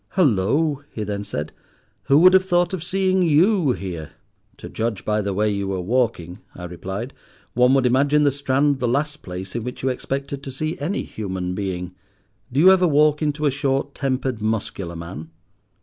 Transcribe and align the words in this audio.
"Halloo," 0.13 0.77
he 0.91 1.03
then 1.03 1.23
said, 1.23 1.51
"who 2.05 2.17
would 2.17 2.33
have 2.33 2.43
thought 2.43 2.73
of 2.73 2.83
seeing 2.83 3.21
you 3.21 3.73
here?" 3.73 4.09
"To 4.57 4.67
judge 4.67 5.05
by 5.05 5.21
the 5.21 5.31
way 5.31 5.51
you 5.51 5.67
were 5.67 5.79
walking," 5.79 6.39
I 6.55 6.63
replied, 6.63 7.13
"one 7.53 7.75
would 7.75 7.85
imagine 7.85 8.23
the 8.23 8.31
Strand 8.31 8.79
the 8.79 8.87
last 8.87 9.21
place 9.21 9.55
in 9.55 9.63
which 9.63 9.83
you 9.83 9.89
expected 9.89 10.41
to 10.41 10.49
see 10.51 10.75
any 10.79 11.03
human 11.03 11.53
being. 11.53 11.93
Do 12.51 12.59
you 12.59 12.71
ever 12.71 12.87
walk 12.87 13.21
into 13.21 13.45
a 13.45 13.51
short 13.51 13.93
tempered, 13.93 14.41
muscular 14.41 14.95
man?" 14.95 15.29